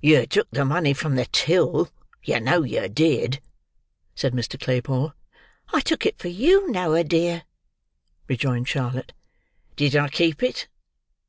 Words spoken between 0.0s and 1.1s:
"Yer took the money